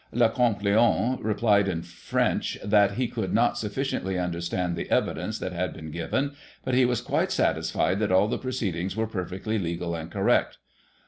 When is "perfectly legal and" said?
9.05-10.09